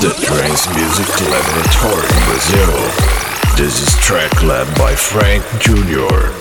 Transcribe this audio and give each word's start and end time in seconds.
The 0.00 0.08
Trance 0.24 0.66
Music 0.70 1.06
Laboratory 1.28 2.08
in 2.08 2.24
Brazil. 2.24 2.72
This 3.54 3.82
is 3.82 3.94
track 3.96 4.32
led 4.42 4.66
by 4.78 4.96
Frank 4.96 5.44
Jr. 5.58 6.32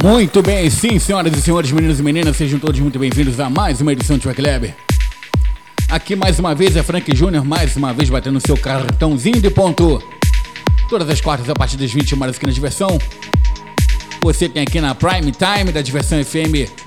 Muito 0.00 0.40
bem, 0.40 0.70
sim, 0.70 1.00
senhoras 1.00 1.36
e 1.36 1.42
senhores, 1.42 1.72
meninos 1.72 1.98
e 1.98 2.02
meninas, 2.04 2.36
sejam 2.36 2.60
todos 2.60 2.78
muito 2.78 3.00
bem-vindos 3.00 3.40
a 3.40 3.50
mais 3.50 3.80
uma 3.80 3.92
edição 3.92 4.16
do 4.16 4.22
Track 4.22 4.40
Lab. 4.40 4.72
Aqui 5.88 6.14
mais 6.14 6.38
uma 6.38 6.54
vez 6.54 6.76
é 6.76 6.82
Frank 6.84 7.12
Jr., 7.12 7.44
mais 7.44 7.74
uma 7.74 7.92
vez 7.92 8.08
batendo 8.08 8.38
seu 8.40 8.56
cartãozinho 8.56 9.40
de 9.40 9.50
ponto. 9.50 10.00
Todas 10.88 11.10
as 11.10 11.20
quartas 11.20 11.50
a 11.50 11.54
partir 11.54 11.76
das 11.76 11.92
21 11.92 12.22
horas 12.22 12.36
aqui 12.36 12.46
na 12.46 12.52
Diversão. 12.52 13.00
Você 14.22 14.48
tem 14.48 14.62
aqui 14.62 14.80
na 14.80 14.94
Prime 14.94 15.32
Time 15.32 15.72
da 15.72 15.82
Diversão 15.82 16.22
FM 16.24 16.81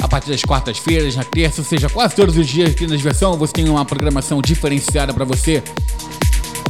a 0.00 0.08
partir 0.08 0.30
das 0.30 0.42
quartas-feiras, 0.42 1.16
na 1.16 1.24
terça, 1.24 1.60
ou 1.60 1.64
seja, 1.64 1.88
quase 1.88 2.14
todos 2.14 2.36
os 2.36 2.46
dias 2.46 2.70
aqui 2.70 2.86
na 2.86 2.96
Diversão, 2.96 3.36
você 3.36 3.52
tem 3.52 3.68
uma 3.68 3.84
programação 3.84 4.40
diferenciada 4.40 5.12
para 5.12 5.24
você 5.24 5.62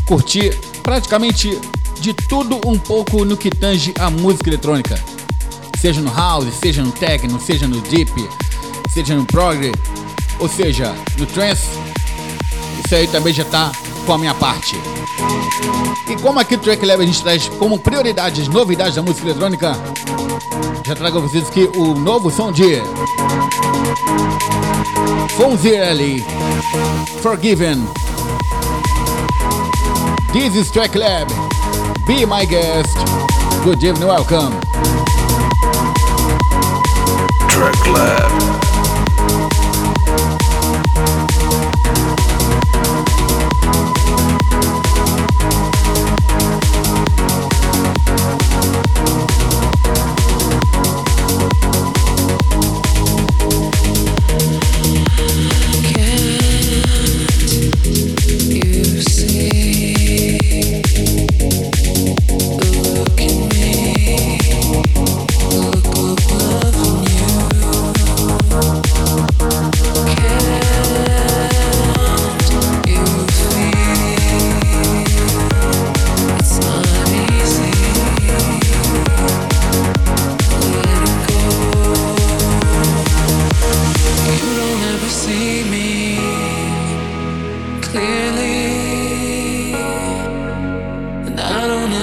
curtir 0.06 0.56
praticamente 0.82 1.58
de 2.00 2.14
tudo 2.14 2.60
um 2.66 2.78
pouco 2.78 3.24
no 3.24 3.36
que 3.36 3.50
tange 3.50 3.92
a 3.98 4.08
música 4.08 4.48
eletrônica. 4.48 4.98
Seja 5.78 6.00
no 6.00 6.12
house, 6.12 6.52
seja 6.54 6.82
no 6.82 6.90
techno, 6.90 7.38
seja 7.40 7.68
no 7.68 7.80
deep, 7.82 8.10
seja 8.90 9.14
no 9.14 9.24
progress, 9.26 9.74
ou 10.38 10.48
seja, 10.48 10.94
no 11.18 11.26
trance. 11.26 11.68
Isso 12.84 12.94
aí 12.94 13.06
também 13.06 13.32
já 13.32 13.44
tá 13.44 13.70
com 14.06 14.12
a 14.12 14.18
minha 14.18 14.34
parte. 14.34 14.76
E 16.08 16.16
como 16.22 16.38
aqui 16.38 16.56
no 16.56 16.62
Track 16.62 16.84
Lab 16.84 17.02
a 17.02 17.06
gente 17.06 17.22
traz 17.22 17.48
como 17.48 17.78
prioridade 17.78 18.40
as 18.40 18.48
novidades 18.48 18.94
da 18.94 19.02
música 19.02 19.26
eletrônica, 19.26 19.76
já 20.84 20.94
trago 20.94 21.18
a 21.18 21.20
vocês 21.20 21.48
aqui 21.48 21.70
o 21.76 21.94
novo 21.94 22.30
som 22.30 22.50
de 22.50 22.82
Fonzierli, 25.36 26.24
Forgiven. 27.22 27.86
This 30.32 30.54
is 30.54 30.70
Track 30.70 30.96
Lab. 30.96 31.28
Be 32.06 32.26
my 32.26 32.44
guest. 32.46 32.96
Good 33.64 33.82
evening, 33.84 34.06
welcome. 34.06 34.58
Track 37.48 37.88
Lab. 37.88 38.57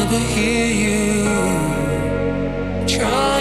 never 0.06 0.20
hear 0.20 0.68
you 0.68 1.26
try. 2.88 3.35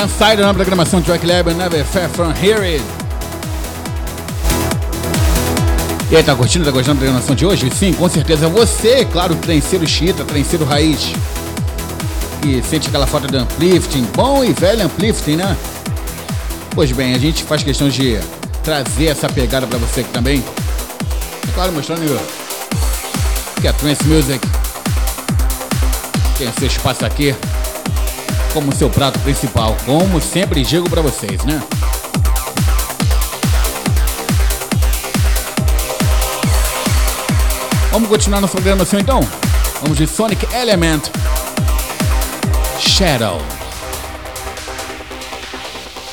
Sunside 0.00 0.40
na 0.40 0.54
programação 0.54 1.02
Track 1.02 1.26
Lab 1.26 1.52
Never 1.52 1.84
Far 1.84 2.08
From 2.08 2.30
Here 2.30 2.64
It. 2.64 2.84
E 6.10 6.16
aí, 6.16 6.22
tá 6.22 6.34
curtindo, 6.34 6.64
tá 6.64 6.70
gostando 6.70 6.94
da 6.94 7.00
programação 7.00 7.34
de 7.34 7.44
hoje? 7.44 7.70
Sim, 7.70 7.92
com 7.92 8.08
certeza. 8.08 8.48
Você, 8.48 9.04
claro, 9.04 9.34
trenceiro 9.34 9.86
chita, 9.86 10.24
trenceiro 10.24 10.64
raiz. 10.64 11.12
E 12.46 12.62
sente 12.62 12.88
aquela 12.88 13.06
falta 13.06 13.28
de 13.28 13.36
uplifting, 13.36 14.06
bom 14.16 14.42
e 14.42 14.54
velho 14.54 14.86
uplifting, 14.86 15.36
né? 15.36 15.54
Pois 16.74 16.90
bem, 16.92 17.14
a 17.14 17.18
gente 17.18 17.44
faz 17.44 17.62
questão 17.62 17.90
de 17.90 18.18
trazer 18.64 19.08
essa 19.08 19.28
pegada 19.28 19.66
pra 19.66 19.76
você 19.76 20.00
aqui 20.00 20.10
também. 20.10 20.42
E 21.46 21.52
claro, 21.52 21.72
mostrando 21.72 22.18
que 23.60 23.68
a 23.68 23.72
Trance 23.74 24.04
Music 24.06 24.40
tem 26.38 26.50
seu 26.58 26.68
espaço 26.68 27.04
aqui 27.04 27.34
como 28.52 28.74
seu 28.74 28.90
prato 28.90 29.18
principal, 29.20 29.76
como 29.86 30.20
sempre 30.20 30.62
digo 30.62 30.88
para 30.88 31.00
vocês, 31.00 31.44
né? 31.44 31.62
Vamos 37.90 38.08
continuar 38.08 38.40
nossa 38.40 38.54
programação 38.54 39.00
então? 39.00 39.20
Vamos 39.82 39.98
de 39.98 40.06
Sonic 40.06 40.46
Element 40.54 41.02
Shadow. 42.78 43.40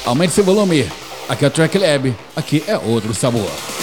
Aumente 0.05 0.33
seu 0.33 0.43
volume. 0.43 0.89
Aqui 1.29 1.43
é 1.43 1.47
o 1.47 1.51
Track 1.51 1.77
Lab, 1.77 2.15
aqui 2.35 2.63
é 2.67 2.77
outro 2.77 3.13
sabor. 3.13 3.76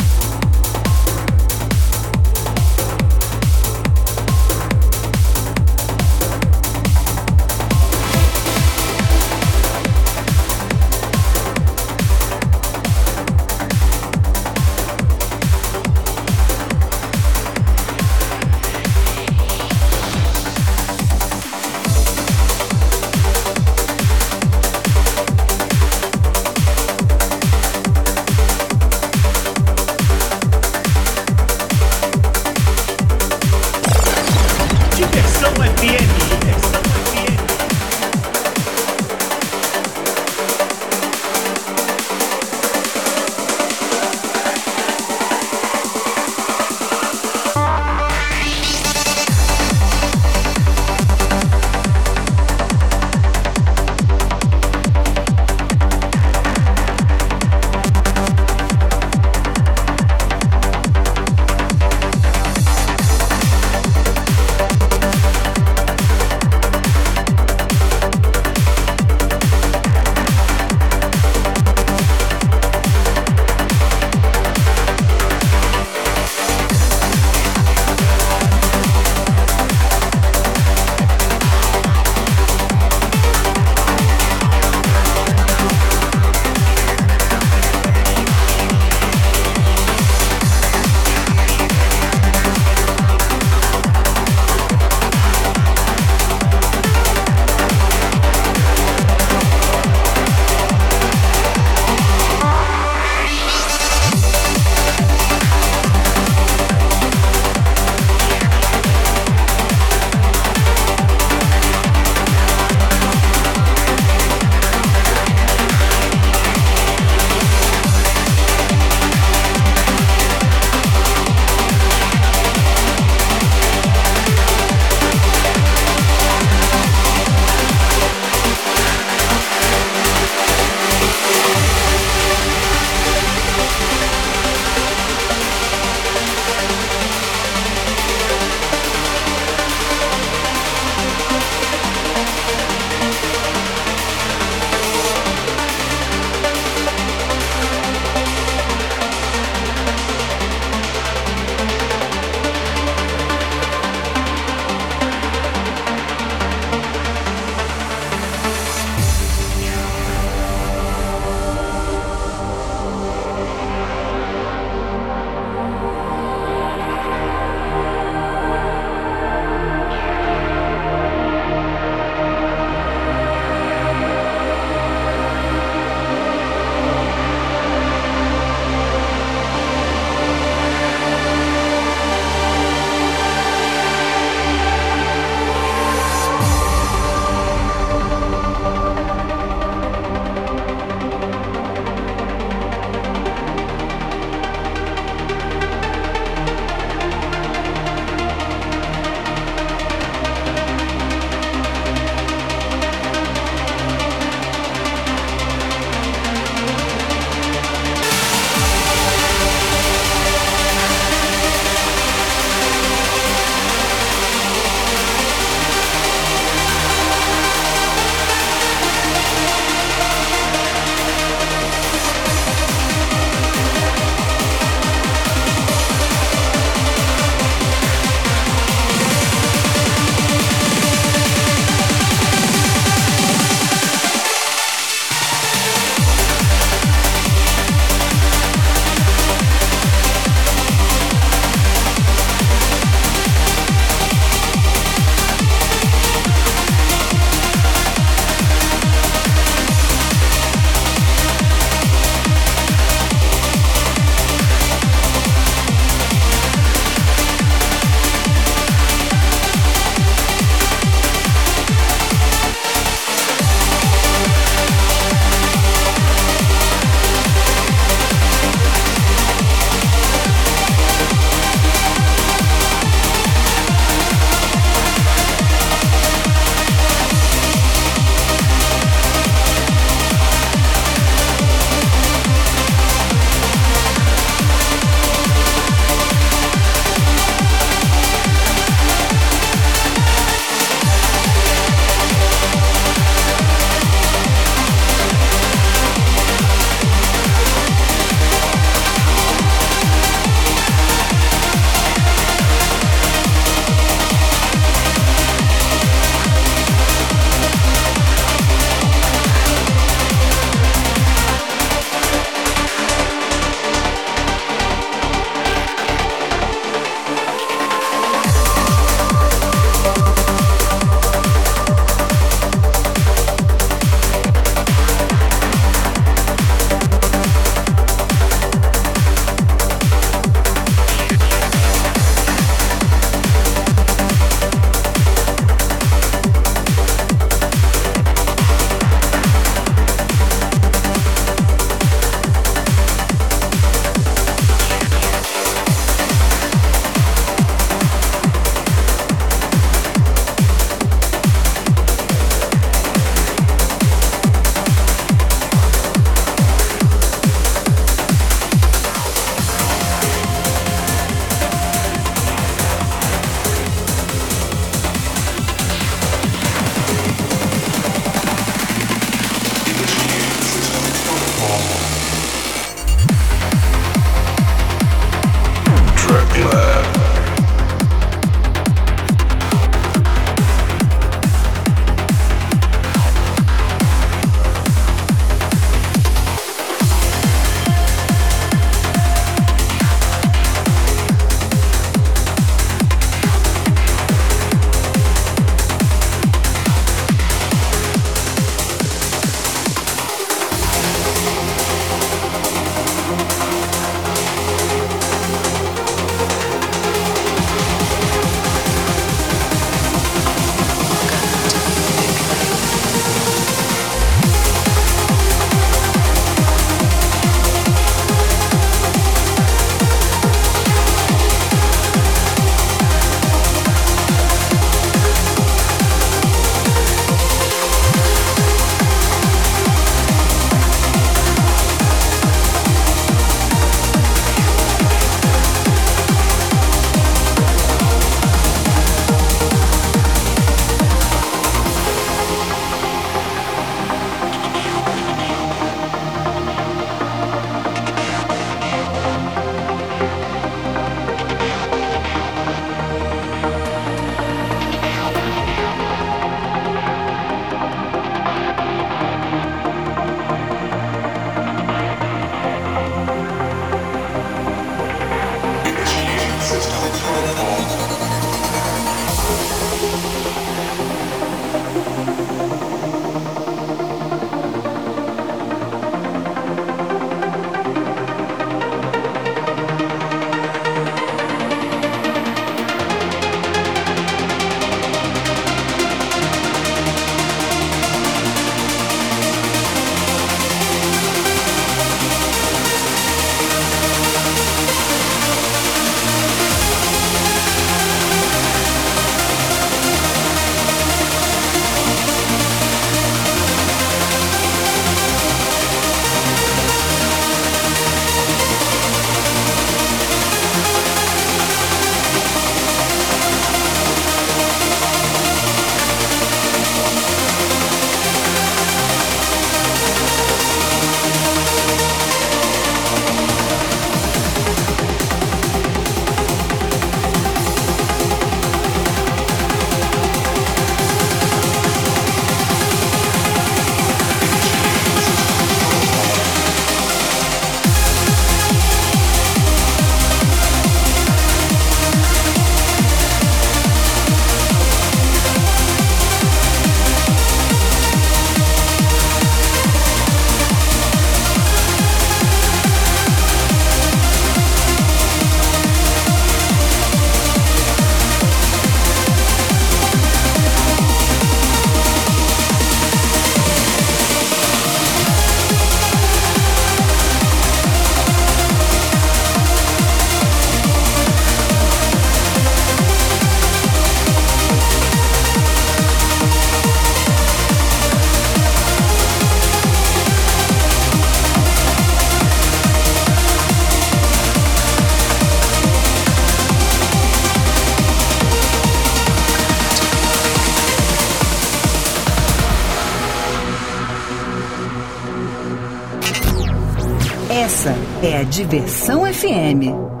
Diversão 598.31 599.03
FM. 599.13 600.00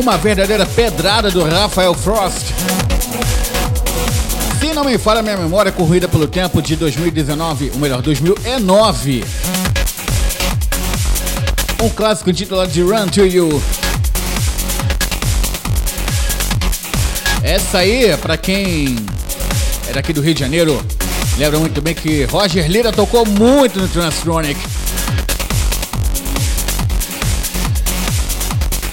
Uma 0.00 0.16
verdadeira 0.16 0.64
pedrada 0.64 1.30
do 1.30 1.44
Rafael 1.44 1.92
Frost. 1.92 2.54
Se 4.58 4.72
não 4.72 4.82
me 4.82 4.96
falha 4.96 5.20
minha 5.20 5.36
memória, 5.36 5.70
corrida 5.70 6.08
pelo 6.08 6.26
tempo 6.26 6.62
de 6.62 6.74
2019, 6.74 7.72
ou 7.74 7.78
melhor, 7.78 8.00
2009. 8.00 9.22
Um 11.82 11.90
clássico 11.90 12.30
intitulado 12.30 12.72
de 12.72 12.80
Run 12.80 13.08
to 13.08 13.26
You. 13.26 13.62
Essa 17.42 17.80
aí, 17.80 18.16
pra 18.16 18.38
quem 18.38 18.96
é 19.86 19.92
daqui 19.92 20.14
do 20.14 20.22
Rio 20.22 20.32
de 20.32 20.40
Janeiro, 20.40 20.82
lembra 21.36 21.58
muito 21.58 21.82
bem 21.82 21.94
que 21.94 22.24
Roger 22.24 22.66
Lira 22.70 22.90
tocou 22.90 23.26
muito 23.26 23.78
no 23.78 23.86
Transtronic. 23.86 24.58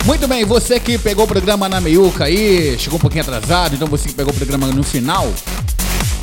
Muito 0.07 0.25
bem, 0.25 0.45
você 0.45 0.79
que 0.79 0.97
pegou 0.97 1.25
o 1.25 1.27
programa 1.27 1.67
na 1.67 1.81
meiuca 1.81 2.23
aí, 2.23 2.79
chegou 2.79 2.95
um 2.95 3.01
pouquinho 3.01 3.23
atrasado, 3.23 3.75
então 3.75 3.85
você 3.89 4.07
que 4.07 4.15
pegou 4.15 4.31
o 4.31 4.35
programa 4.35 4.65
no 4.67 4.81
final, 4.81 5.29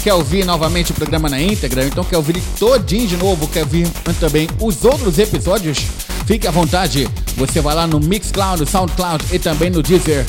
quer 0.03 0.15
ouvir 0.15 0.43
novamente 0.47 0.91
o 0.91 0.95
programa 0.95 1.29
na 1.29 1.39
íntegra, 1.39 1.85
então 1.85 2.03
quer 2.03 2.17
ouvir 2.17 2.43
todinho 2.59 3.07
de 3.07 3.19
novo, 3.19 3.47
quer 3.47 3.61
ouvir 3.61 3.87
também 4.19 4.49
os 4.59 4.87
outros 4.87 5.19
episódios, 5.19 5.81
fique 6.25 6.49
à 6.49 6.51
vontade. 6.51 7.07
Você 7.37 7.61
vai 7.61 7.75
lá 7.75 7.87
no 7.87 8.01
Mixcloud, 8.01 8.63
no 8.63 8.67
Soundcloud 8.67 9.23
e 9.31 9.39
também 9.39 9.69
no 9.69 9.83
Deezer. 9.83 10.25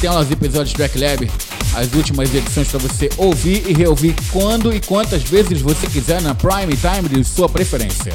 Tem 0.00 0.10
os 0.10 0.28
episódios 0.28 0.72
Track 0.72 0.98
Lab, 0.98 1.30
as 1.76 1.94
últimas 1.94 2.34
edições 2.34 2.66
para 2.66 2.80
você 2.80 3.08
ouvir 3.16 3.62
e 3.64 3.72
reouvir 3.72 4.16
quando 4.32 4.74
e 4.74 4.80
quantas 4.80 5.22
vezes 5.22 5.62
você 5.62 5.86
quiser 5.86 6.20
na 6.20 6.34
prime 6.34 6.76
time 6.76 7.08
de 7.08 7.22
sua 7.22 7.48
preferência. 7.48 8.12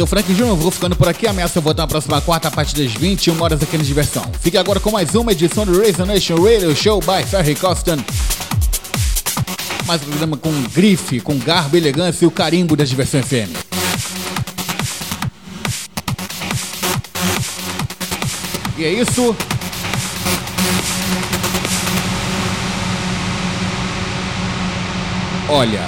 Eu 0.00 0.06
Frank 0.06 0.32
Júnior, 0.34 0.56
vou 0.56 0.70
ficando 0.70 0.96
por 0.96 1.06
aqui. 1.08 1.26
Ameaça 1.26 1.60
voltar 1.60 1.82
na 1.82 1.86
próxima 1.86 2.22
quarta 2.22 2.48
a 2.48 2.50
partir 2.50 2.74
das 2.74 2.90
21 2.90 3.38
horas 3.42 3.62
aqui 3.62 3.76
na 3.76 3.84
Diversão. 3.84 4.24
Fique 4.40 4.56
agora 4.56 4.80
com 4.80 4.90
mais 4.90 5.14
uma 5.14 5.30
edição 5.32 5.66
do 5.66 5.78
Race 5.78 6.00
Nation 6.06 6.36
Radio 6.36 6.74
Show 6.74 7.00
by 7.00 7.22
Ferry 7.22 7.54
Costan. 7.54 7.98
Mais 9.86 10.00
um 10.00 10.06
programa 10.06 10.38
com 10.38 10.50
grife, 10.74 11.20
com 11.20 11.36
garbo, 11.36 11.76
elegância 11.76 12.24
e 12.24 12.26
o 12.26 12.30
carimbo 12.30 12.74
da 12.74 12.84
Diversão 12.84 13.22
FM. 13.22 13.54
E 18.78 18.84
é 18.84 18.92
isso. 18.94 19.36
Olha, 25.46 25.86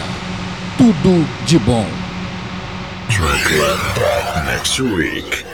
tudo 0.76 1.26
de 1.46 1.58
bom. 1.60 2.01
Track 3.22 3.52
Lab 3.52 3.94
back 3.94 4.46
next 4.46 4.80
week. 4.80 5.51